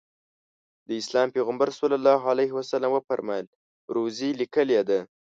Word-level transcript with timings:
د 0.87 0.89
اسلام 1.01 1.27
پیغمبر 1.35 1.67
ص 1.77 1.79
وفرمایل 2.95 3.45
روزي 3.95 4.29
لیکلې 4.41 4.79
ده. 4.89 4.99